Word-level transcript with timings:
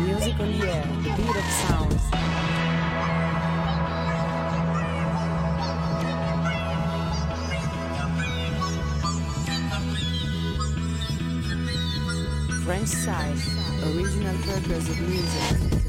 Music 0.00 0.40
on 0.40 0.58
the 0.58 0.70
air, 0.70 0.84
the 0.86 1.14
beat 1.16 1.36
of 1.36 1.44
sounds. 1.44 2.49
French 12.70 12.86
side, 12.86 13.36
original 13.82 14.36
purpose 14.44 14.88
of 14.90 15.00
music. 15.00 15.79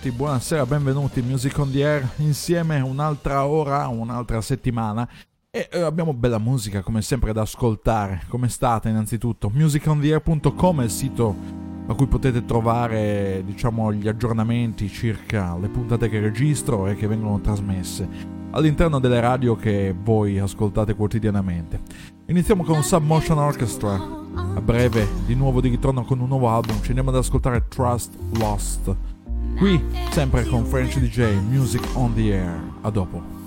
Tutti, 0.00 0.16
buonasera, 0.16 0.64
benvenuti 0.64 1.20
Music 1.20 1.58
on 1.58 1.70
the 1.70 1.84
Air 1.84 2.08
insieme 2.16 2.80
un'altra 2.80 3.44
ora, 3.44 3.86
un'altra 3.88 4.40
settimana 4.40 5.06
e 5.50 5.68
eh, 5.70 5.82
abbiamo 5.82 6.14
bella 6.14 6.38
musica 6.38 6.80
come 6.80 7.02
sempre 7.02 7.34
da 7.34 7.42
ascoltare. 7.42 8.22
Come 8.28 8.48
state 8.48 8.88
innanzitutto? 8.88 9.50
musicontheair.com 9.52 10.80
è 10.80 10.84
il 10.84 10.90
sito 10.90 11.36
a 11.86 11.94
cui 11.94 12.06
potete 12.06 12.46
trovare 12.46 13.42
diciamo 13.44 13.92
gli 13.92 14.08
aggiornamenti 14.08 14.88
circa 14.88 15.54
le 15.58 15.68
puntate 15.68 16.08
che 16.08 16.18
registro 16.18 16.86
e 16.86 16.96
che 16.96 17.06
vengono 17.06 17.38
trasmesse 17.40 18.08
all'interno 18.52 19.00
delle 19.00 19.20
radio 19.20 19.54
che 19.54 19.94
voi 20.02 20.38
ascoltate 20.38 20.94
quotidianamente. 20.94 21.78
Iniziamo 22.24 22.64
con 22.64 22.82
Submotion 22.82 23.36
Orchestra. 23.36 24.18
A 24.32 24.60
breve 24.62 25.06
di 25.26 25.34
nuovo 25.34 25.60
di 25.60 25.68
ritorno 25.68 26.04
con 26.04 26.20
un 26.20 26.28
nuovo 26.28 26.48
album, 26.48 26.80
ci 26.80 26.88
andiamo 26.88 27.10
ad 27.10 27.16
ascoltare 27.16 27.66
Trust 27.68 28.16
Lost. 28.38 29.18
Qui, 29.56 29.80
sempre 30.10 30.44
con 30.46 30.64
French 30.64 30.98
DJ, 30.98 31.34
Music 31.50 31.82
on 31.94 32.14
the 32.14 32.32
Air. 32.32 32.60
A 32.82 32.90
dopo. 32.90 33.39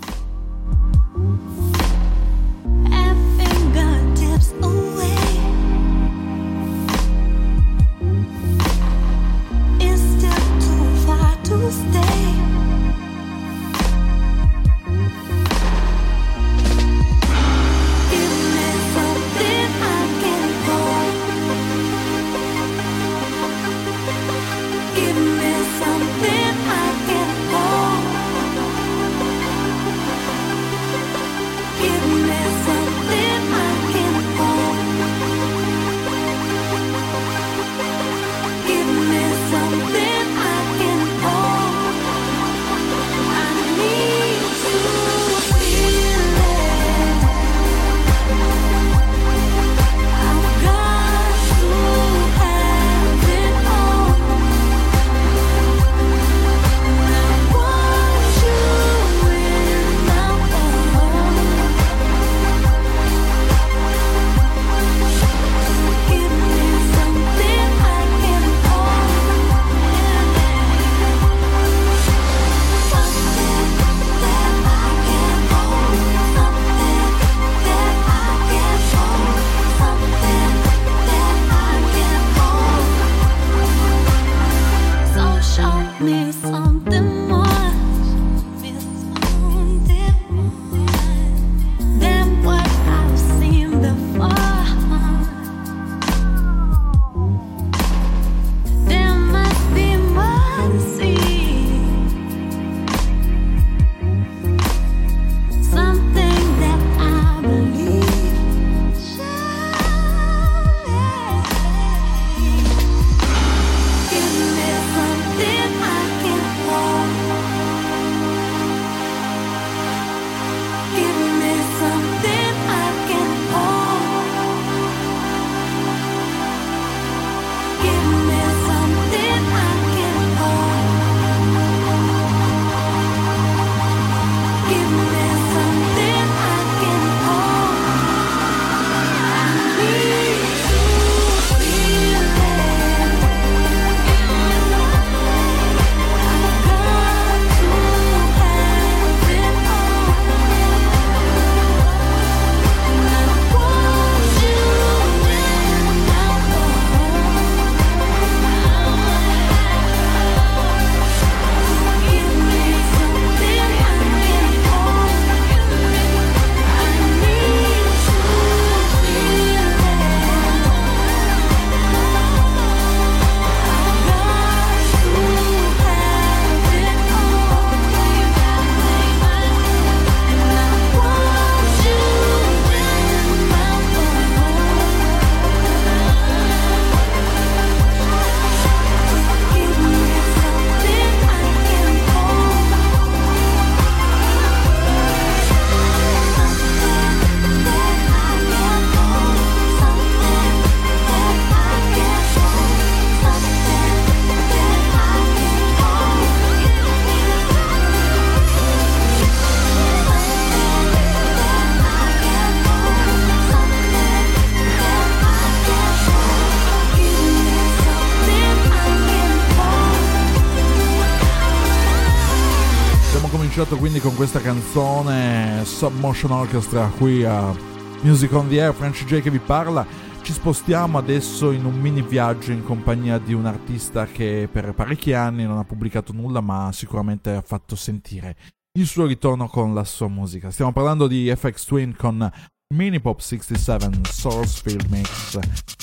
Cominciato 223.63 223.77
quindi 223.77 223.99
con 223.99 224.15
questa 224.15 224.41
canzone 224.41 225.63
Submotion 225.63 226.31
Orchestra 226.31 226.87
qui 226.97 227.23
a 227.23 227.55
Music 228.01 228.31
on 228.33 228.47
the 228.49 228.61
Air, 228.61 228.73
French 228.73 229.05
J 229.05 229.21
che 229.21 229.29
vi 229.29 229.39
parla. 229.39 229.85
Ci 230.21 230.33
spostiamo 230.33 230.97
adesso 230.97 231.51
in 231.51 231.65
un 231.65 231.79
mini 231.79 232.01
viaggio 232.01 232.51
in 232.51 232.63
compagnia 232.63 233.17
di 233.19 233.33
un 233.33 233.45
artista 233.45 234.05
che 234.05 234.49
per 234.51 234.73
parecchi 234.73 235.13
anni 235.13 235.43
non 235.43 235.57
ha 235.57 235.63
pubblicato 235.63 236.13
nulla 236.13 236.41
ma 236.41 236.71
sicuramente 236.73 237.31
ha 237.31 237.41
fatto 237.41 237.75
sentire 237.75 238.35
il 238.77 238.85
suo 238.85 239.05
ritorno 239.05 239.47
con 239.47 239.73
la 239.73 239.83
sua 239.83 240.07
musica. 240.07 240.51
Stiamo 240.51 240.73
parlando 240.73 241.07
di 241.07 241.33
FX 241.33 241.65
Twin 241.65 241.95
con 241.95 242.29
Mini 242.73 242.99
Pop 242.99 243.19
67 243.19 244.01
Source 244.09 244.61
Field 244.61 244.87
Mix. 244.89 245.39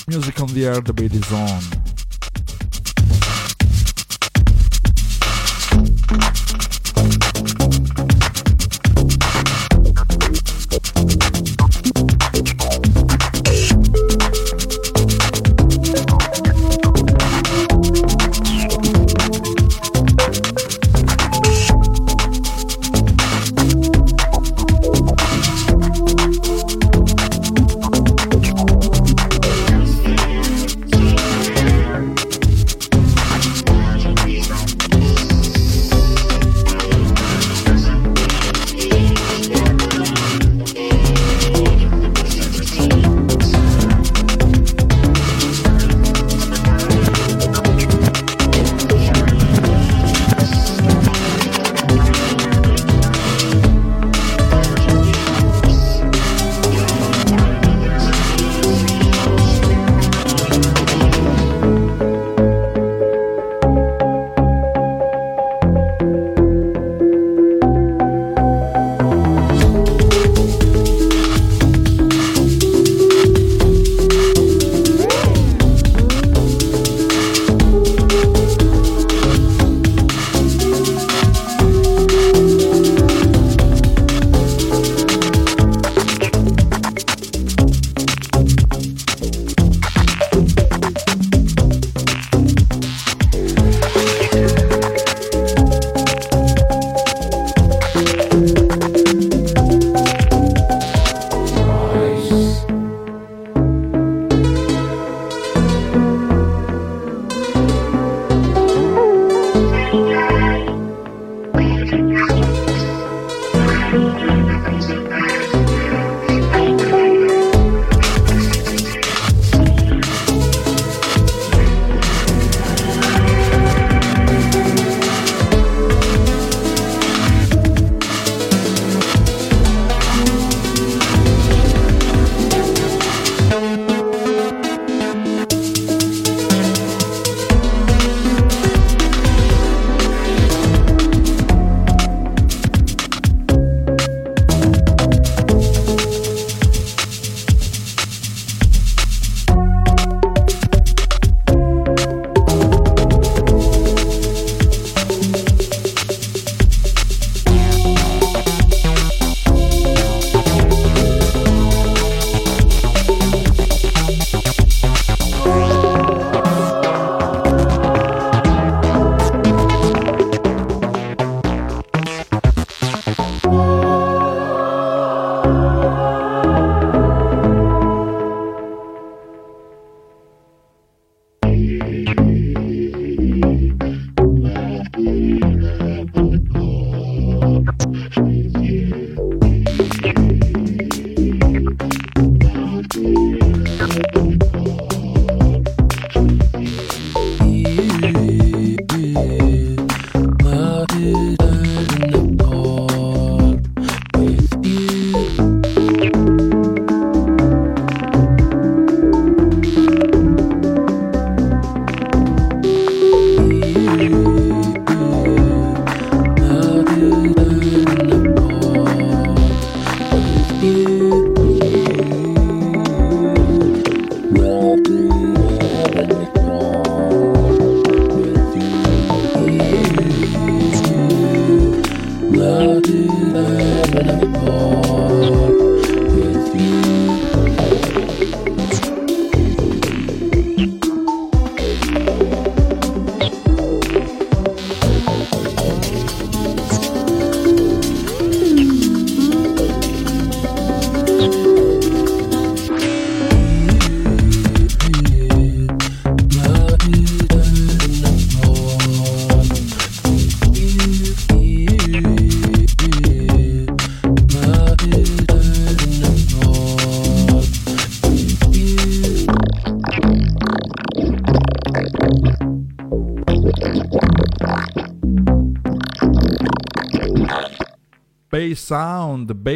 Music 0.07 0.39
on 0.39 0.51
the 0.53 0.65
Air, 0.65 0.81
the 0.81 0.93
beat 0.93 1.13
is 1.13 1.31
on. 1.31 2.10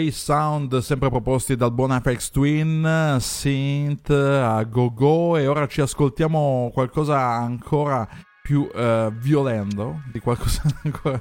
Bass 0.06 0.24
sound 0.24 0.78
sempre 0.80 1.10
proposti 1.10 1.56
dal 1.56 1.72
buon 1.72 1.92
Apex 1.92 2.30
Twin, 2.30 3.18
synth 3.20 4.10
a 4.12 4.64
go-go 4.64 5.36
e 5.38 5.48
ora 5.48 5.68
ci 5.68 5.82
ascoltiamo 5.82 6.70
qualcosa 6.74 7.20
ancora 7.20 8.08
più 8.44 8.70
uh, 8.72 9.12
violento, 9.12 10.04
di 10.12 10.20
qualcosa 10.20 10.62
ancora 10.84 11.20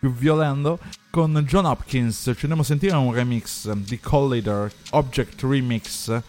più 0.00 0.12
violento, 0.12 0.78
con 1.10 1.44
John 1.46 1.66
Hopkins. 1.66 2.22
Ci 2.22 2.38
andiamo 2.40 2.62
a 2.62 2.64
sentire 2.64 2.96
un 2.96 3.12
remix 3.12 3.70
di 3.72 4.00
Collider, 4.00 4.72
Object 4.90 5.42
Remix. 5.42 6.22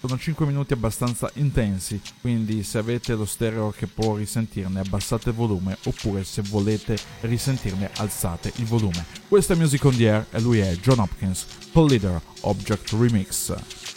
Sono 0.00 0.16
5 0.16 0.46
minuti 0.46 0.72
abbastanza 0.72 1.28
intensi, 1.34 2.00
quindi 2.20 2.62
se 2.62 2.78
avete 2.78 3.14
lo 3.14 3.24
stereo 3.24 3.74
che 3.76 3.88
può 3.88 4.14
risentirne 4.14 4.78
abbassate 4.78 5.30
il 5.30 5.34
volume 5.34 5.76
oppure 5.86 6.22
se 6.22 6.40
volete 6.42 6.96
risentirne 7.22 7.90
alzate 7.96 8.52
il 8.58 8.64
volume. 8.64 9.04
Questo 9.26 9.54
è 9.54 9.56
Music 9.56 9.84
on 9.84 9.96
the 9.96 10.08
Air 10.08 10.26
e 10.30 10.40
lui 10.40 10.60
è 10.60 10.72
John 10.76 11.00
Hopkins, 11.00 11.46
Collider, 11.72 12.20
Object 12.42 12.92
Remix. 12.92 13.87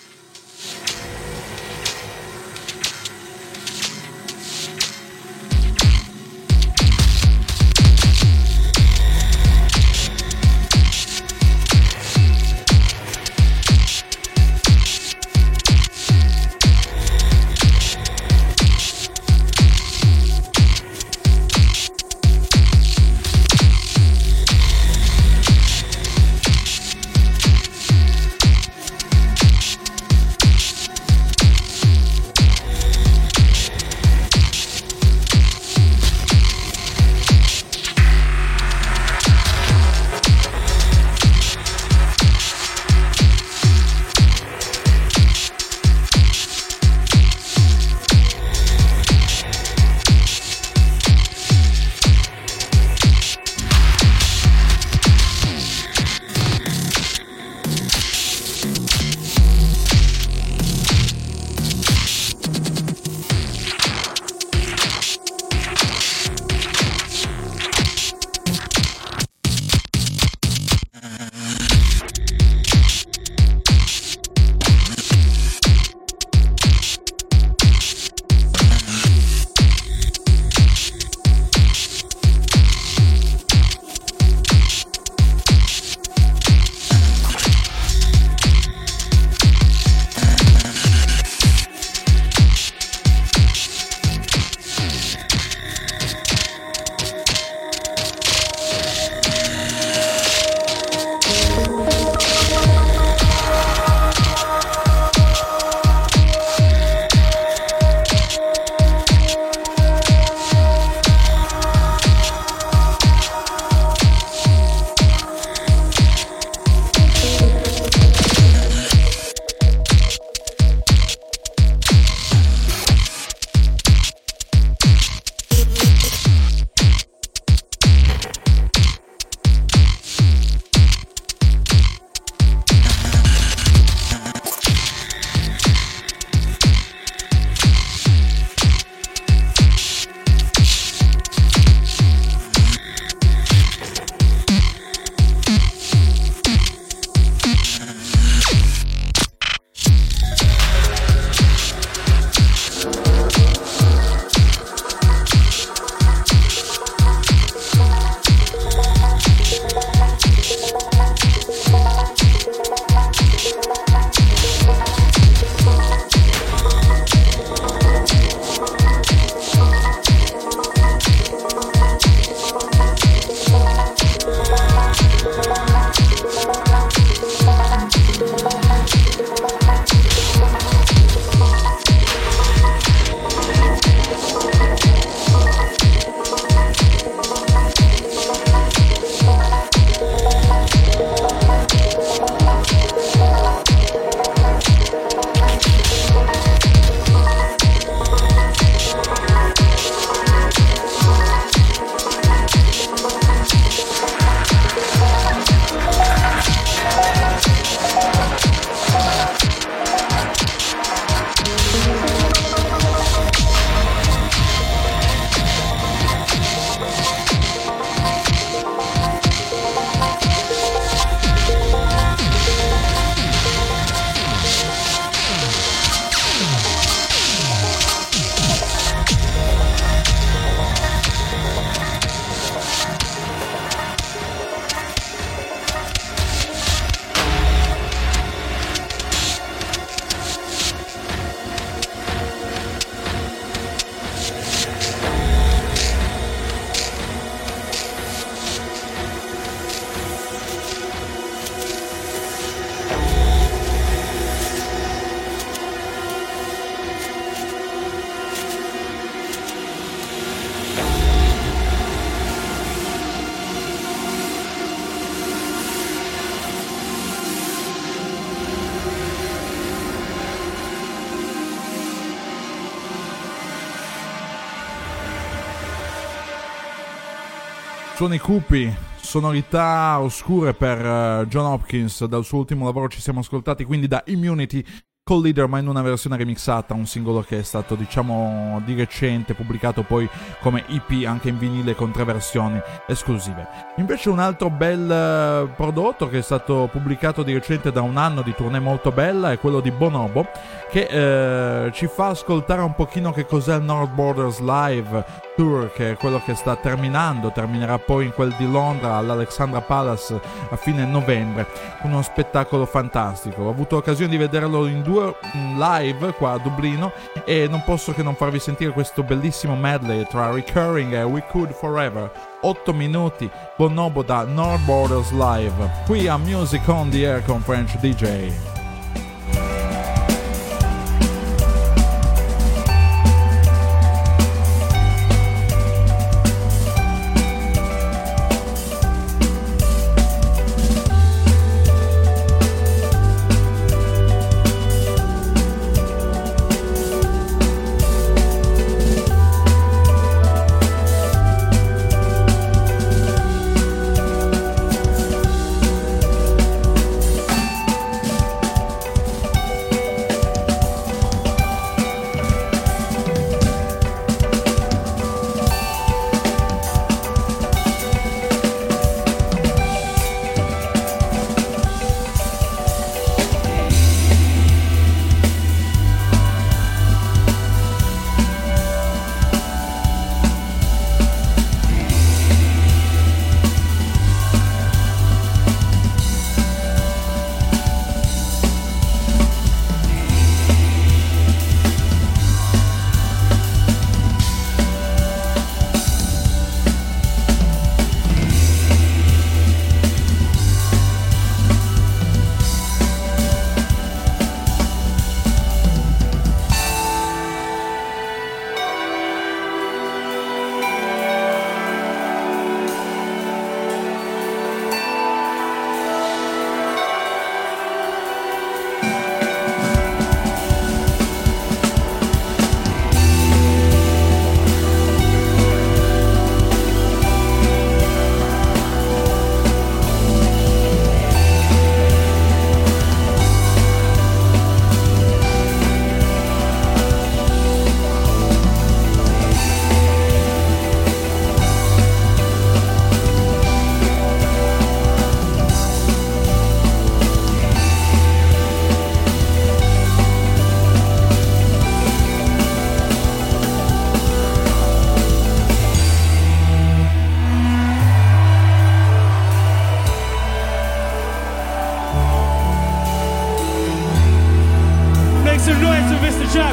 Suoni 278.02 278.18
cupi, 278.18 278.76
sonorità 279.00 280.00
oscure 280.00 280.56
per 280.56 280.80
uh, 280.84 281.28
John 281.28 281.46
Hopkins, 281.46 282.04
dal 282.06 282.26
suo 282.26 282.40
ultimo 282.40 282.66
lavoro 282.66 282.88
ci 282.88 283.00
siamo 283.00 283.20
ascoltati 283.20 283.64
quindi 283.64 283.88
da 283.88 284.02
Immunity 284.08 284.66
Call 285.04 285.24
Leader 285.24 285.48
ma 285.48 285.58
in 285.58 285.68
una 285.68 285.82
versione 285.82 286.16
remixata, 286.16 286.76
un 286.76 286.86
singolo 286.86 287.22
che 287.22 287.40
è 287.40 287.42
stato 287.42 287.74
diciamo 287.74 288.62
di 288.64 288.76
recente 288.76 289.34
pubblicato 289.34 289.82
poi 289.82 290.08
come 290.42 290.64
EP 290.68 291.08
anche 291.08 291.30
in 291.30 291.40
vinile 291.40 291.74
con 291.74 291.90
tre 291.90 292.04
versioni 292.04 292.62
esclusive. 292.86 293.48
Invece 293.78 294.12
un 294.12 294.20
altro 294.20 294.52
bel 294.52 295.50
uh, 295.50 295.56
prodotto 295.56 296.08
che 296.08 296.20
è 296.20 296.22
stato 296.22 296.70
pubblicato 296.72 297.24
di 297.24 297.34
recente 297.34 297.72
da 297.72 297.82
un 297.82 297.98
anno 297.98 298.22
di 298.22 298.36
tournée 298.36 298.60
molto 298.60 298.92
bella 298.92 299.32
è 299.32 299.40
quello 299.40 299.60
di 299.60 299.72
Bonobo 299.72 300.28
che 300.70 300.84
uh, 300.86 301.72
ci 301.72 301.88
fa 301.88 302.10
ascoltare 302.10 302.62
un 302.62 302.76
pochino 302.76 303.12
che 303.12 303.26
cos'è 303.26 303.56
il 303.56 303.64
North 303.64 303.94
Borders 303.94 304.40
Live 304.40 305.30
Tour 305.36 305.72
che 305.74 305.92
è 305.92 305.98
quello 305.98 306.22
che 306.24 306.36
sta 306.36 306.56
terminando, 306.56 307.32
terminerà 307.32 307.80
poi 307.80 308.06
in 308.06 308.14
quel 308.14 308.36
di 308.38 308.50
Londra 308.50 308.98
all'Alexandra 308.98 309.62
Palace 309.62 310.20
a 310.50 310.56
fine 310.56 310.86
novembre, 310.86 311.48
uno 311.82 312.04
spettacolo 312.04 312.68
fantastico. 312.68 313.44
Ho 313.44 313.50
avuto 313.50 313.76
l'occasione 313.76 314.12
di 314.12 314.18
vederlo 314.18 314.68
in 314.68 314.84
due 314.84 315.01
mm, 315.04 315.60
live 315.60 316.14
qua 316.14 316.34
a 316.34 316.38
Dublino 316.38 316.92
e 317.26 317.48
non 317.50 317.64
posso 317.64 317.94
che 317.94 318.04
non 318.04 318.16
farvi 318.16 318.40
sentire 318.40 318.72
questo 318.72 319.04
bellissimo 319.04 319.56
medley 319.56 320.06
tra 320.08 320.32
Recurring 320.32 320.94
e 320.94 321.04
We 321.04 321.24
Could 321.28 321.52
Forever. 321.52 322.12
8 322.42 322.74
minuti, 322.74 323.30
Bonobo 323.56 324.02
da 324.02 324.24
North 324.24 324.64
Borders 324.66 325.12
Live, 325.12 325.84
qui 325.86 326.08
a 326.08 326.18
Music 326.18 326.68
on 326.68 326.90
the 326.90 327.06
Air 327.06 327.24
con 327.24 327.42
French 327.42 327.78
DJ. 327.78 328.61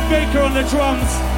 Baker 0.08 0.40
on 0.40 0.54
the 0.54 0.62
drums. 0.70 1.37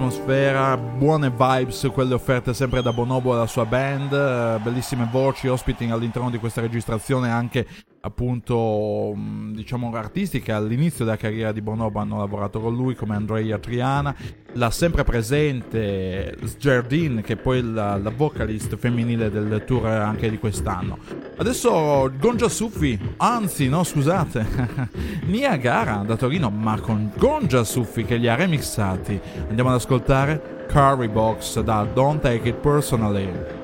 Atmosfera, 0.00 0.78
buone 0.78 1.28
vibes, 1.28 1.90
quelle 1.92 2.14
offerte 2.14 2.54
sempre 2.54 2.80
da 2.80 2.90
Bonobo 2.90 3.34
e 3.34 3.36
la 3.36 3.46
sua 3.46 3.66
band, 3.66 4.10
eh, 4.10 4.58
bellissime 4.62 5.06
voci, 5.10 5.46
ospiti 5.46 5.84
all'interno 5.90 6.30
di 6.30 6.38
questa 6.38 6.62
registrazione 6.62 7.28
anche 7.28 7.66
appunto 8.00 9.12
mm, 9.14 9.52
diciamo 9.52 9.94
artisti 9.94 10.40
che 10.40 10.52
all'inizio 10.52 11.04
della 11.04 11.18
carriera 11.18 11.52
di 11.52 11.60
Bonobo 11.60 11.98
hanno 11.98 12.16
lavorato 12.16 12.58
con 12.58 12.74
lui 12.74 12.94
come 12.94 13.14
Andrea 13.14 13.58
Triana 13.58 14.14
la 14.54 14.70
sempre 14.70 15.04
presente 15.04 16.34
Sjardin 16.42 17.20
che 17.22 17.34
è 17.34 17.36
poi 17.36 17.62
la, 17.62 17.98
la, 17.98 18.08
vocalist 18.08 18.76
femminile 18.76 19.30
del 19.30 19.62
tour 19.66 19.86
anche 19.86 20.30
di 20.30 20.38
quest'anno 20.38 20.98
adesso 21.40 22.12
Gonja 22.18 22.48
Suffi 22.48 22.98
anzi 23.16 23.68
no 23.68 23.82
scusate. 23.82 24.88
Niagara 25.24 26.02
da 26.06 26.16
Torino 26.16 26.50
ma 26.50 26.78
con 26.78 27.10
Gonja 27.16 27.64
Suffi 27.64 28.04
che 28.04 28.16
li 28.16 28.28
ha 28.28 28.34
remixati. 28.34 29.18
Andiamo 29.48 29.70
ad 29.70 29.76
ascoltare 29.76 30.66
Curry 30.68 31.08
Box 31.08 31.60
da 31.60 31.84
Don't 31.92 32.20
Take 32.20 32.50
It 32.50 32.56
Personally 32.56 33.59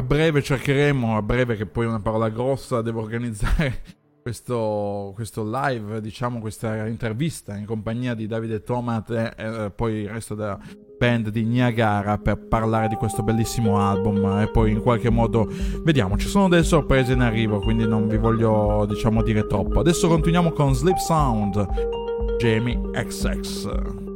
breve 0.00 0.42
cercheremo, 0.42 1.16
a 1.16 1.22
breve 1.22 1.56
che 1.56 1.66
poi 1.66 1.84
è 1.84 1.88
una 1.88 2.00
parola 2.00 2.30
grossa, 2.30 2.80
devo 2.80 3.02
organizzare 3.02 3.82
questo, 4.22 5.12
questo 5.14 5.44
live, 5.44 6.00
diciamo 6.00 6.40
questa 6.40 6.86
intervista 6.86 7.56
in 7.56 7.66
compagnia 7.66 8.14
di 8.14 8.26
Davide 8.26 8.62
Tomat 8.62 9.10
e, 9.10 9.34
e 9.36 9.70
poi 9.74 9.94
il 10.02 10.08
resto 10.08 10.34
della 10.34 10.58
band 10.98 11.30
di 11.30 11.44
Niagara 11.44 12.16
per 12.16 12.38
parlare 12.38 12.88
di 12.88 12.94
questo 12.94 13.22
bellissimo 13.22 13.78
album 13.80 14.24
e 14.40 14.48
poi 14.48 14.70
in 14.70 14.80
qualche 14.80 15.10
modo 15.10 15.46
vediamo, 15.82 16.16
ci 16.16 16.28
sono 16.28 16.48
delle 16.48 16.62
sorprese 16.62 17.12
in 17.12 17.20
arrivo, 17.20 17.58
quindi 17.58 17.86
non 17.86 18.06
vi 18.06 18.16
voglio 18.16 18.86
diciamo 18.88 19.22
dire 19.22 19.46
troppo. 19.46 19.80
Adesso 19.80 20.08
continuiamo 20.08 20.52
con 20.52 20.74
Sleep 20.74 20.98
Sound, 20.98 21.66
Jamie 22.38 22.80
XX. 22.92 24.11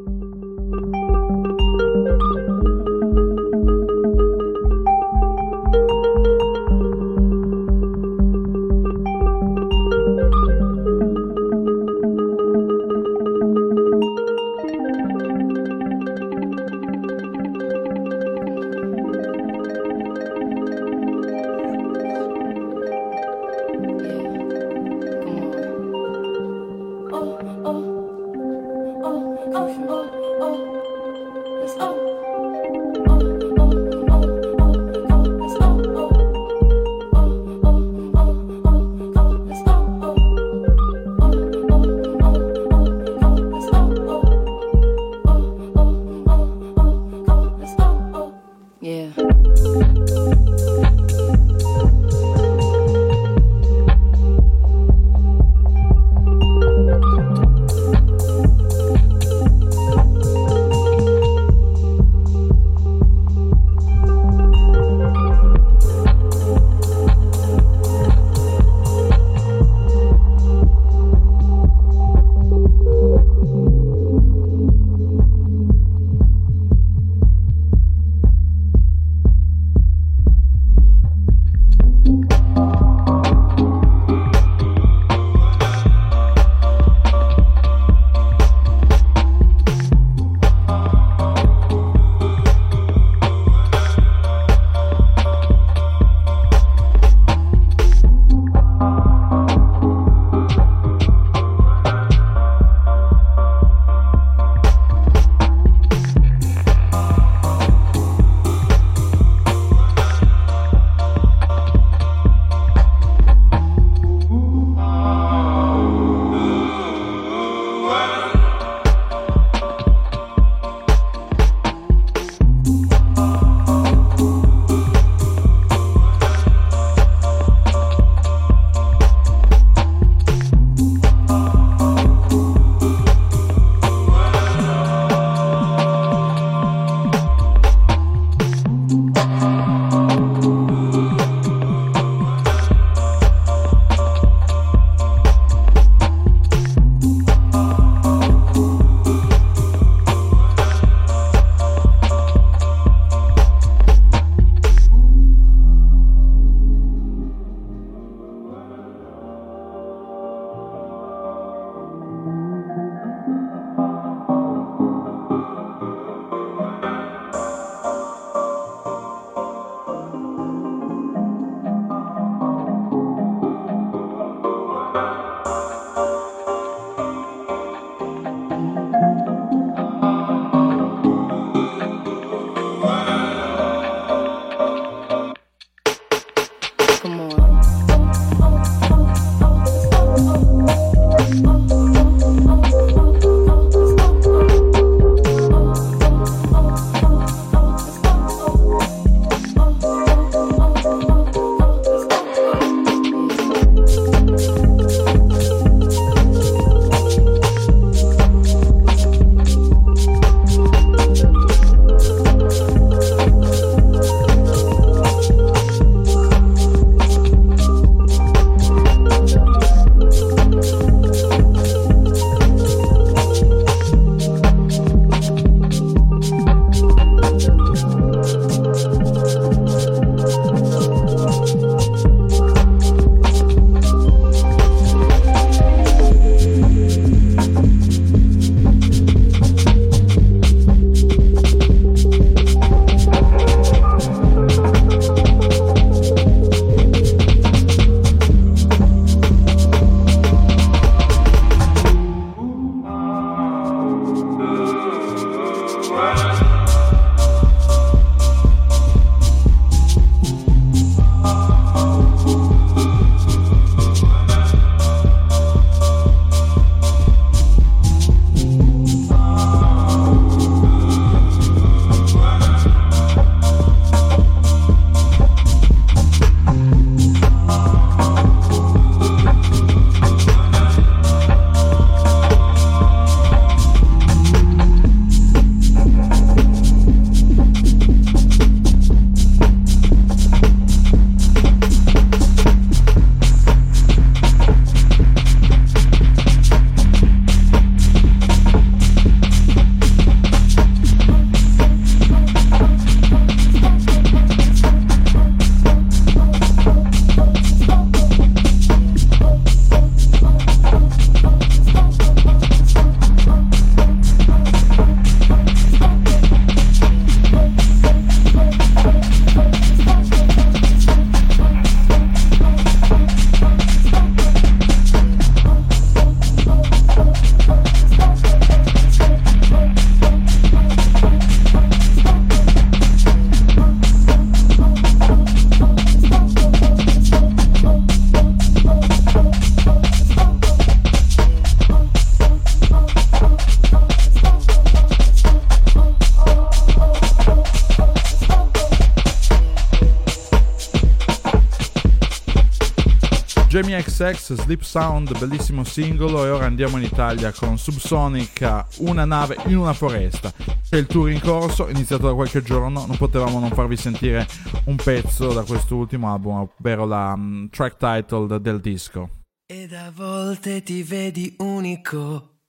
XX, 353.96 354.34
Sleep 354.34 354.60
Sound, 354.60 355.18
bellissimo 355.18 355.64
singolo 355.64 356.26
e 356.26 356.28
ora 356.28 356.44
andiamo 356.44 356.76
in 356.76 356.82
Italia 356.82 357.32
con 357.32 357.56
Subsonic, 357.56 358.66
Una 358.80 359.06
nave 359.06 359.38
in 359.46 359.56
una 359.56 359.72
foresta. 359.72 360.30
C'è 360.68 360.76
il 360.76 360.86
tour 360.86 361.10
in 361.10 361.18
corso, 361.18 361.66
iniziato 361.70 362.06
da 362.06 362.12
qualche 362.12 362.42
giorno, 362.42 362.84
non 362.84 362.94
potevamo 362.98 363.40
non 363.40 363.48
farvi 363.52 363.78
sentire 363.78 364.26
un 364.64 364.76
pezzo 364.76 365.32
da 365.32 365.44
quest'ultimo 365.44 366.12
album, 366.12 366.34
ovvero 366.34 366.84
la 366.84 367.14
um, 367.14 367.48
track 367.48 367.78
title 367.78 368.38
del 368.38 368.60
disco. 368.60 369.08
Ed 369.46 369.72
a 369.72 369.90
volte 369.90 370.62
ti 370.62 370.82
vedi 370.82 371.34
unico, 371.38 372.40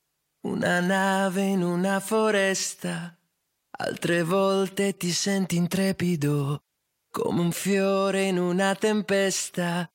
una 0.48 0.82
nave 0.82 1.44
in 1.44 1.64
una 1.64 2.02
foresta, 2.02 3.18
altre 3.78 4.22
volte 4.24 4.98
ti 4.98 5.12
senti 5.12 5.56
intrepido, 5.56 6.60
come 7.10 7.40
un 7.40 7.52
fiore 7.54 8.24
in 8.24 8.38
una 8.38 8.76
tempesta. 8.76 9.90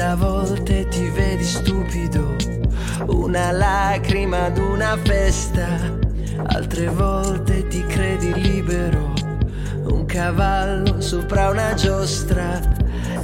A 0.00 0.16
volte 0.16 0.88
ti 0.88 1.08
vedi 1.10 1.44
stupido, 1.44 2.34
una 3.06 3.52
lacrima 3.52 4.46
ad 4.46 4.58
una 4.58 4.98
festa, 5.04 5.66
altre 6.46 6.88
volte 6.88 7.68
ti 7.68 7.84
credi 7.86 8.32
libero, 8.34 9.12
un 9.84 10.06
cavallo 10.06 11.00
sopra 11.00 11.50
una 11.50 11.74
giostra, 11.74 12.60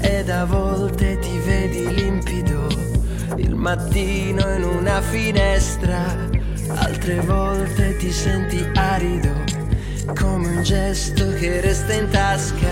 ed 0.00 0.28
a 0.28 0.44
volte 0.44 1.18
ti 1.18 1.38
vedi 1.38 1.92
limpido, 1.92 2.68
il 3.36 3.54
mattino 3.54 4.54
in 4.54 4.62
una 4.62 5.00
finestra, 5.00 6.04
altre 6.74 7.20
volte 7.20 7.96
ti 7.96 8.12
senti 8.12 8.64
arido, 8.74 9.32
come 10.14 10.46
un 10.48 10.62
gesto 10.62 11.32
che 11.32 11.60
resta 11.60 11.94
in 11.94 12.08
tasca. 12.10 12.65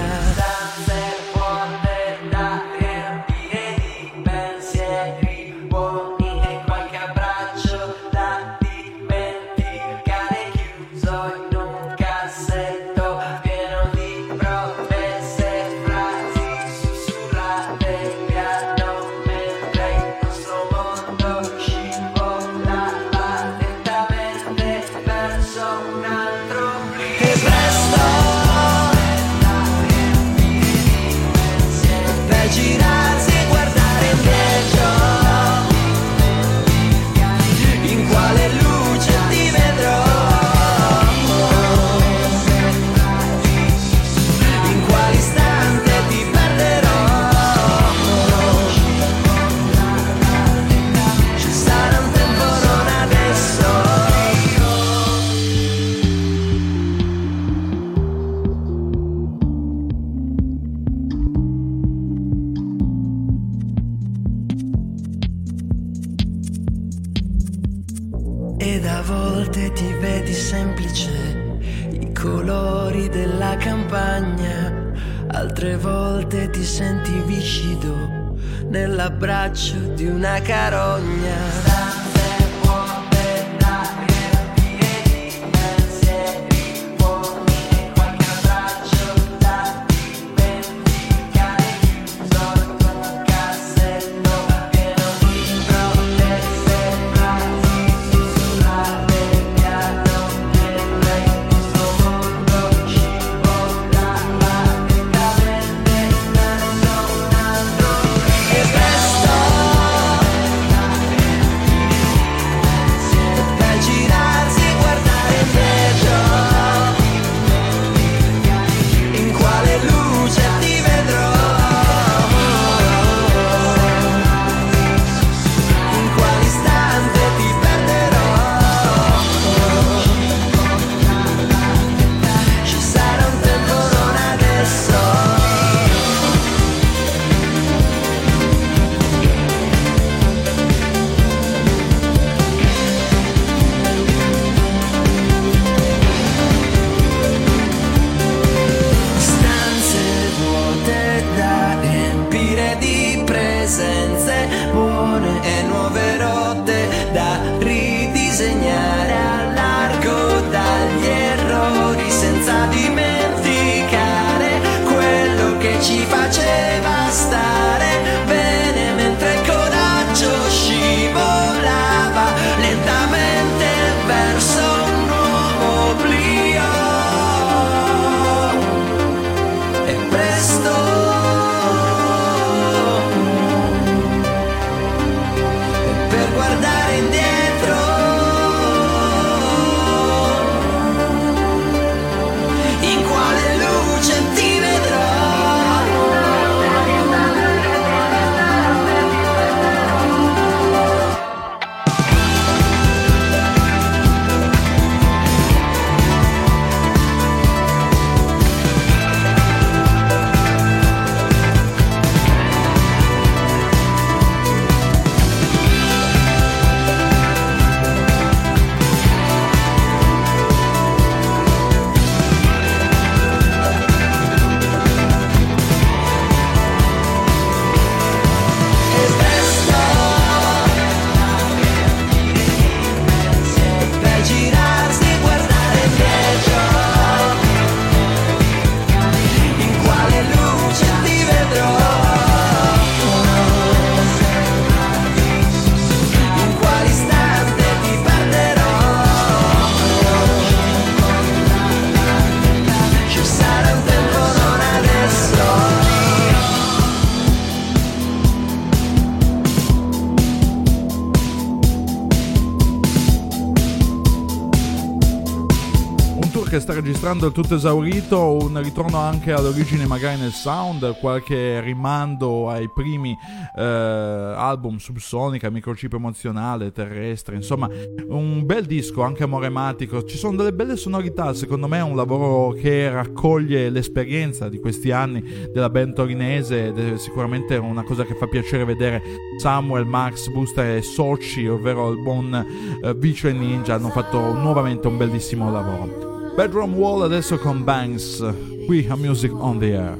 sembrando 267.04 267.30
del 267.30 267.44
tutto 267.44 267.56
esaurito, 267.56 268.38
un 268.40 268.62
ritorno 268.62 268.96
anche 268.96 269.30
all'origine 269.30 269.84
magari 269.84 270.18
nel 270.18 270.32
sound, 270.32 270.98
qualche 271.00 271.60
rimando 271.60 272.48
ai 272.48 272.70
primi 272.70 273.14
eh, 273.58 273.62
album 273.62 274.78
subsonica, 274.78 275.50
microchip 275.50 275.92
emozionale, 275.92 276.72
terrestre, 276.72 277.36
insomma 277.36 277.68
un 278.08 278.46
bel 278.46 278.64
disco 278.64 279.02
anche 279.02 279.26
morematico, 279.26 280.04
ci 280.04 280.16
sono 280.16 280.38
delle 280.38 280.54
belle 280.54 280.78
sonorità, 280.78 281.34
secondo 281.34 281.68
me 281.68 281.76
è 281.76 281.82
un 281.82 281.94
lavoro 281.94 282.54
che 282.54 282.88
raccoglie 282.88 283.68
l'esperienza 283.68 284.48
di 284.48 284.58
questi 284.58 284.90
anni 284.90 285.22
della 285.52 285.68
band 285.68 285.92
torinese 285.92 286.68
ed 286.68 286.78
è 286.78 286.96
sicuramente 286.96 287.56
una 287.56 287.82
cosa 287.82 288.04
che 288.04 288.14
fa 288.14 288.28
piacere 288.28 288.64
vedere 288.64 289.02
Samuel, 289.38 289.84
Max, 289.84 290.28
Busta 290.28 290.74
e 290.74 290.80
Sochi, 290.80 291.46
ovvero 291.48 291.90
il 291.90 292.00
buon 292.00 292.80
eh, 292.82 292.94
Vicio 292.94 293.28
e 293.28 293.32
Ninja, 293.32 293.74
hanno 293.74 293.90
fatto 293.90 294.32
nuovamente 294.32 294.86
un 294.86 294.96
bellissimo 294.96 295.50
lavoro. 295.50 296.13
Bedroom 296.36 296.74
Wall 296.74 297.02
adesso 297.02 297.38
con 297.38 297.62
Banks, 297.62 298.20
qui 298.66 298.86
a 298.88 298.96
Music 298.96 299.32
on 299.32 299.58
the 299.58 299.72
Air. 299.72 299.96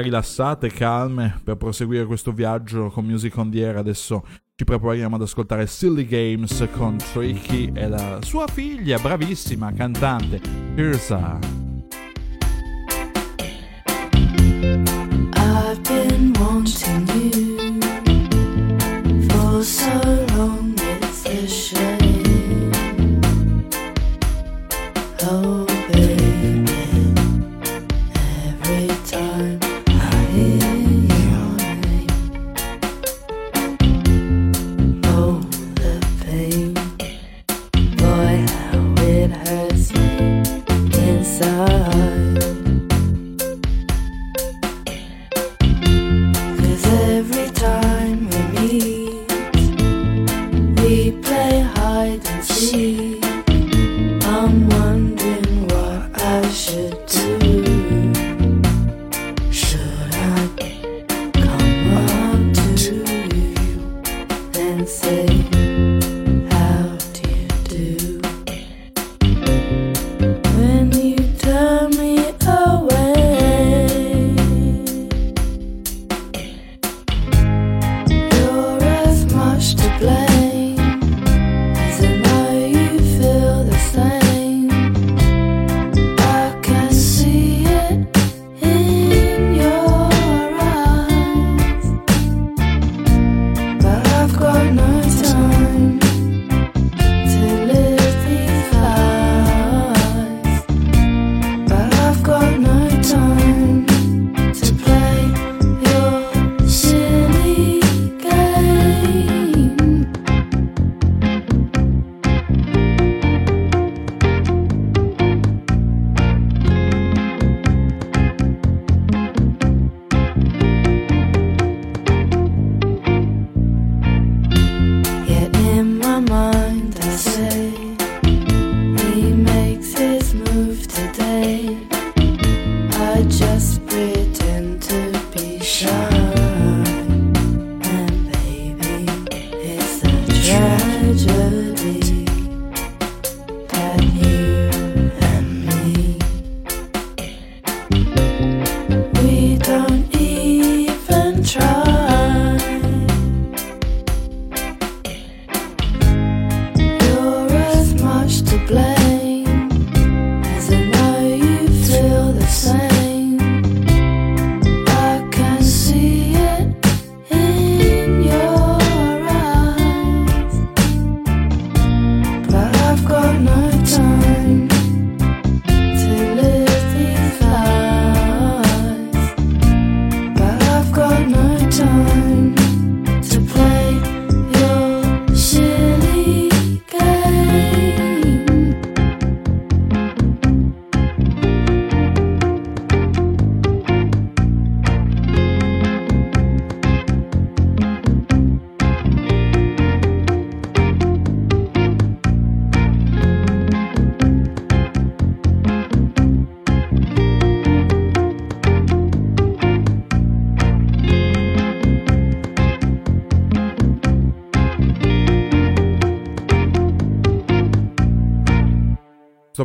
rilassate 0.00 0.66
e 0.66 0.70
calme 0.70 1.40
per 1.42 1.56
proseguire 1.56 2.04
questo 2.04 2.32
viaggio 2.32 2.88
con 2.88 3.04
Music 3.04 3.36
on 3.36 3.50
the 3.50 3.64
Air. 3.64 3.76
Adesso 3.76 4.24
ci 4.54 4.64
prepariamo 4.64 5.16
ad 5.16 5.22
ascoltare 5.22 5.66
Silly 5.66 6.04
Games 6.04 6.68
con 6.72 6.96
Tricky 6.96 7.70
e 7.72 7.88
la 7.88 8.18
sua 8.22 8.46
figlia, 8.46 8.98
bravissima 8.98 9.72
cantante, 9.72 10.40
Irsa. 10.76 11.59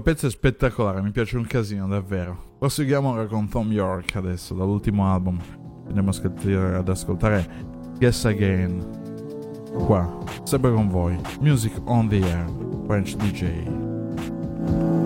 Pezzo 0.05 0.27
è 0.27 0.29
spettacolare, 0.29 1.01
mi 1.01 1.09
piace 1.09 1.35
un 1.35 1.47
casino, 1.47 1.87
davvero. 1.87 2.57
Proseguiamo 2.59 3.09
ora 3.09 3.25
con 3.25 3.49
Tom 3.49 3.71
York 3.71 4.15
adesso, 4.15 4.53
dall'ultimo 4.53 5.11
album. 5.11 5.41
Andiamo 5.87 6.11
ad 6.11 6.87
ascoltare 6.87 7.49
Guess 7.97 8.25
Again. 8.25 9.73
Qua, 9.73 10.23
sempre 10.43 10.71
con 10.71 10.89
voi. 10.89 11.19
Music 11.39 11.81
on 11.85 12.07
the 12.07 12.21
Air, 12.21 12.45
French 12.85 13.15
DJ. 13.15 15.04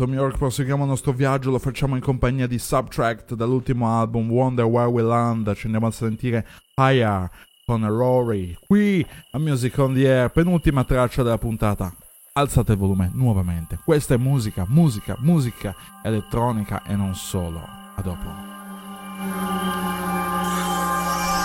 Tom 0.00 0.14
York 0.14 0.38
proseguiamo 0.38 0.84
il 0.84 0.88
nostro 0.88 1.12
viaggio, 1.12 1.50
lo 1.50 1.58
facciamo 1.58 1.94
in 1.94 2.00
compagnia 2.00 2.46
di 2.46 2.58
Subtract 2.58 3.34
dall'ultimo 3.34 3.86
album 3.86 4.30
Wonder 4.30 4.64
Where 4.64 4.88
We 4.88 5.02
Land, 5.02 5.54
ci 5.54 5.66
andiamo 5.66 5.88
a 5.88 5.90
sentire 5.90 6.46
Higher 6.74 7.28
con 7.66 7.86
Rory, 7.86 8.56
qui 8.66 9.06
a 9.32 9.38
Music 9.38 9.76
on 9.76 9.92
the 9.92 10.10
Air, 10.10 10.30
penultima 10.30 10.84
traccia 10.84 11.22
della 11.22 11.36
puntata. 11.36 11.94
Alzate 12.32 12.72
il 12.72 12.78
volume 12.78 13.10
nuovamente, 13.12 13.78
questa 13.84 14.14
è 14.14 14.16
musica, 14.16 14.64
musica, 14.68 15.16
musica 15.18 15.74
elettronica 16.02 16.82
e 16.86 16.96
non 16.96 17.14
solo. 17.14 17.60
A 17.96 18.00
dopo. 18.00 18.24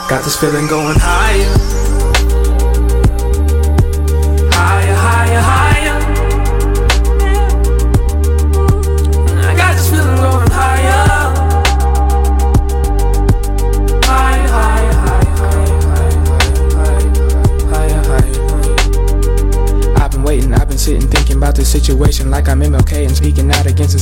Got 0.07 0.23
this 0.23 0.37
feeling 0.37 0.69
going 0.69 0.95
higher. 1.01 1.94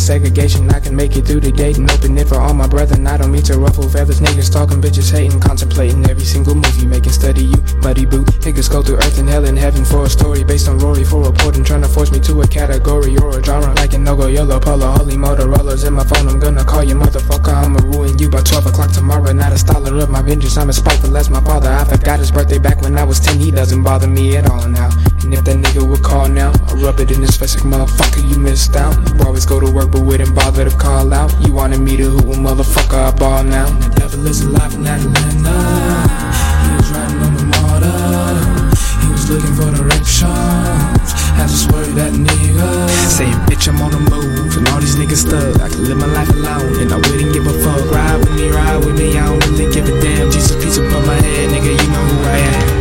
Segregation. 0.04 0.70
I 0.70 0.80
can 0.80 0.95
make 0.95 1.16
it 1.16 1.26
through 1.26 1.39
the 1.39 1.51
gate 1.51 1.78
and 1.78 1.89
open 1.89 2.18
it 2.18 2.28
for 2.28 2.36
all 2.36 2.54
my 2.54 2.68
brethren. 2.68 3.08
I 3.08 3.18
don't 3.18 3.32
mean 3.32 3.43
to 3.43 3.58
ruffle 3.58 3.88
feathers, 3.88 4.20
niggas 4.20 4.51
talking, 4.51 4.82
bitches 4.82 5.12
hating, 5.12 5.39
contemplating 5.39 6.06
every 6.10 6.26
single 6.26 6.56
movie, 6.56 6.86
making 6.86 7.14
study 7.14 7.45
you, 7.45 7.60
muddy 7.82 8.06
boot. 8.06 8.28
Niggas 8.43 8.70
go 8.70 8.84
through 8.84 8.97
earth 8.97 9.18
and 9.18 9.30
hell 9.30 9.45
and 9.45 9.58
heaven 9.58 9.86
for 9.86 10.04
a 10.06 10.10
story 10.10 10.43
based 10.43 10.68
on 10.68 10.78
Rory 10.78 11.04
for 11.04 11.24
reporting, 11.24 11.64
trying 11.64 11.82
to 11.82 11.88
force 11.88 12.12
me 12.12 12.20
to 12.20 12.41
a 12.41 12.47
category 12.47 13.18
or 13.18 13.39
a 13.39 13.43
genre 13.43 13.74
like 13.76 13.93
an 13.93 14.04
Nogo 14.04 14.28
Yellow 14.32 14.60
Polo, 14.60 14.91
Holy 14.91 15.16
Motorola's 15.16 15.86
in 15.86 15.93
my 15.93 16.04
phone. 16.04 16.28
I'm 16.28 16.39
gonna 16.39 16.66
call 16.66 16.84
you 16.84 16.95
motherfucker. 16.95 17.54
I'ma 17.54 17.80
ruin 17.95 18.20
you 18.20 18.30
by 18.30 18.41
12 18.41 18.68
o'clock 18.68 18.91
tomorrow. 18.91 19.32
Not 19.32 19.54
a 19.54 19.58
scholar 19.58 19.97
of 20.04 20.10
my 20.10 20.22
vengeance. 20.22 20.58
I'm 20.58 20.70
as 20.70 20.78
spiteful 20.78 21.16
as 21.16 21.30
my 21.30 21.41
father. 21.41 21.70
I 21.70 21.86
forgot 21.86 22.20
his 22.20 22.32
birthday 22.32 22.60
back 22.60 22.82
when 22.82 22.97
I 22.97 23.06
was 23.06 23.22
10. 23.22 23.39
He 23.39 23.51
doesn't 23.51 23.84
bother 23.84 24.08
me 24.08 24.36
at 24.36 24.49
all 24.49 24.68
now. 24.68 24.89
And 25.24 25.34
if 25.34 25.45
that 25.45 25.55
nigga 25.55 25.88
would 25.88 26.03
call 26.03 26.28
now, 26.28 26.51
I'll 26.67 26.76
rub 26.76 26.99
it 26.99 27.09
in 27.09 27.21
his 27.21 27.38
face 27.38 27.55
like 27.55 27.63
motherfucker. 27.63 28.28
You 28.28 28.38
missed 28.38 28.76
out. 28.76 28.93
You 29.07 29.26
always 29.26 29.45
go 29.45 29.59
to 29.59 29.71
work 29.71 29.91
but 29.91 30.01
wouldn't 30.01 30.36
bother 30.36 30.69
to 30.69 30.76
call 30.76 31.13
out. 31.13 31.32
You 31.47 31.53
wanted 31.53 31.80
me 31.80 31.95
to 31.95 32.09
hoot, 32.09 32.26
well, 32.26 32.39
motherfucker. 32.39 33.07
I 33.07 33.11
ball 33.15 33.43
now. 33.43 33.67
The 33.80 33.89
devil 33.95 34.28
is 34.28 34.41
alive 34.41 34.74
in 34.76 34.86
Atlanta. 34.86 35.47
Uh. 35.47 36.43
He 36.63 36.76
was 36.76 36.91
riding 36.91 37.21
on 37.24 37.34
the 37.39 37.45
motor. 37.55 38.67
He 38.99 39.07
was 39.15 39.24
looking 39.32 39.55
for 39.55 39.71
directions. 39.71 41.07
Had 41.39 41.47
to 41.47 41.55
swerve 41.55 41.95
that 41.95 42.11
nigga. 42.11 42.89
Saying, 43.07 43.39
bitch, 43.47 43.69
I'm 43.71 43.82
on 43.82 43.91
the 43.91 44.03
move. 44.11 44.57
And 44.57 44.67
all 44.69 44.82
these 44.82 44.97
niggas 44.97 45.24
stuck. 45.24 45.61
I 45.63 45.69
can 45.69 45.88
live 45.88 45.97
my 45.97 46.07
life 46.07 46.30
alone. 46.36 46.84
And 46.84 46.91
I 46.91 46.97
wouldn't 46.97 47.32
give 47.32 47.47
a 47.47 47.55
fuck. 47.63 47.80
Ride 47.89 48.19
with 48.19 48.36
me, 48.36 48.49
ride 48.49 48.84
with 48.84 48.99
me. 48.99 49.17
I 49.17 49.26
don't 49.32 49.39
really 49.47 49.71
give 49.71 49.88
a 49.88 49.95
damn. 50.01 50.30
Jesus, 50.32 50.59
piece 50.59 50.78
above 50.78 51.07
my 51.07 51.15
head, 51.15 51.49
nigga. 51.49 51.71
You 51.71 51.88
know 51.95 52.03
who 52.11 52.28
I 52.28 52.38
am. 52.38 52.72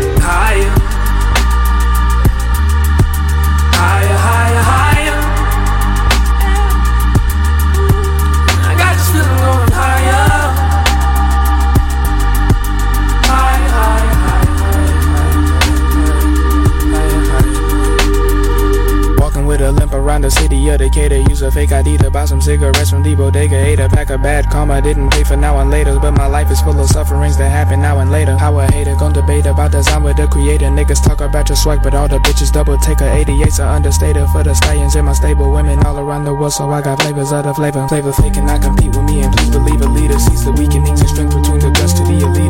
Around 20.12 20.24
the 20.24 20.30
city 20.30 20.68
of 20.68 20.78
Decatur. 20.78 21.24
Use 21.32 21.40
a 21.40 21.50
fake 21.50 21.72
ID 21.72 21.96
to 21.96 22.10
buy 22.10 22.26
some 22.26 22.40
cigarettes 22.40 22.90
from 22.90 23.02
the 23.02 23.14
bodega. 23.14 23.56
Ate 23.56 23.80
a 23.80 23.88
pack 23.88 24.10
of 24.10 24.22
bad 24.22 24.44
karma. 24.50 24.82
Didn't 24.82 25.08
pay 25.08 25.24
for 25.24 25.36
now 25.36 25.58
and 25.58 25.70
later. 25.70 25.98
But 25.98 26.12
my 26.12 26.26
life 26.26 26.50
is 26.50 26.60
full 26.60 26.78
of 26.78 26.86
sufferings 26.88 27.38
that 27.38 27.48
happen 27.48 27.80
now 27.80 27.98
and 28.00 28.10
later. 28.10 28.36
How 28.36 28.58
a 28.58 28.70
hater 28.70 28.94
gon' 28.96 29.14
debate 29.14 29.46
about 29.46 29.72
the 29.72 29.78
design 29.78 30.02
with 30.02 30.18
the 30.18 30.26
creator. 30.26 30.66
Niggas 30.66 31.02
talk 31.02 31.22
about 31.22 31.48
your 31.48 31.56
swag, 31.56 31.82
but 31.82 31.94
all 31.94 32.08
the 32.08 32.18
bitches 32.18 32.52
double 32.52 32.76
take 32.76 33.00
a 33.00 33.08
88's 33.24 33.58
are 33.58 33.74
understated 33.74 34.28
for 34.28 34.42
the 34.42 34.54
stallions 34.54 34.96
in 34.96 35.06
my 35.06 35.14
stable. 35.14 35.50
Women 35.50 35.78
all 35.86 35.98
around 35.98 36.24
the 36.24 36.34
world, 36.34 36.52
so 36.52 36.68
I 36.68 36.82
got 36.82 37.00
flavors 37.00 37.32
of 37.32 37.44
the 37.44 37.54
flavor. 37.54 37.88
Flavor 37.88 38.12
fake 38.12 38.34
cannot 38.34 38.60
compete 38.60 38.94
with 38.94 39.04
me. 39.08 39.22
And 39.22 39.32
please 39.32 39.50
believe 39.50 39.80
a 39.80 39.88
leader 39.88 40.18
sees 40.18 40.44
the 40.44 40.52
weakenings 40.52 41.00
and 41.00 41.08
strength 41.08 41.34
between 41.34 41.60
the 41.60 41.70
guts 41.70 41.94
to 41.94 42.02
the 42.04 42.20
elitist. 42.20 42.41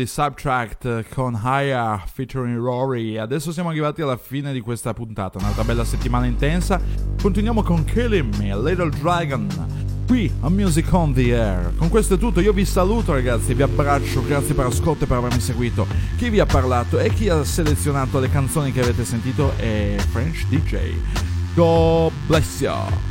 Di 0.00 0.06
Subtract 0.06 1.04
con 1.14 1.38
Haya 1.42 2.02
featuring 2.10 2.56
Rory. 2.56 3.18
Adesso 3.18 3.52
siamo 3.52 3.68
arrivati 3.68 4.00
alla 4.00 4.16
fine 4.16 4.50
di 4.50 4.60
questa 4.60 4.94
puntata, 4.94 5.36
un'altra 5.36 5.62
bella 5.62 5.84
settimana 5.84 6.24
intensa. 6.24 6.80
Continuiamo 7.20 7.62
con 7.62 7.84
Killing 7.84 8.34
Me, 8.36 8.56
Little 8.56 8.88
Dragon, 8.88 9.46
qui 10.06 10.32
a 10.40 10.48
Music 10.48 10.90
on 10.92 11.12
the 11.12 11.36
Air. 11.36 11.74
Con 11.76 11.90
questo 11.90 12.14
è 12.14 12.18
tutto, 12.18 12.40
io 12.40 12.54
vi 12.54 12.64
saluto 12.64 13.12
ragazzi, 13.12 13.52
vi 13.52 13.60
abbraccio, 13.60 14.24
grazie 14.24 14.54
per 14.54 14.64
l'ascolto 14.64 15.04
e 15.04 15.06
per 15.06 15.18
avermi 15.18 15.40
seguito. 15.40 15.86
Chi 16.16 16.30
vi 16.30 16.40
ha 16.40 16.46
parlato 16.46 16.98
e 16.98 17.12
chi 17.12 17.28
ha 17.28 17.44
selezionato 17.44 18.18
le 18.20 18.30
canzoni 18.30 18.72
che 18.72 18.80
avete 18.80 19.04
sentito 19.04 19.52
è 19.56 19.96
French 20.10 20.46
DJ. 20.48 20.94
God 21.54 22.10
bless 22.26 22.60
you. 22.62 23.09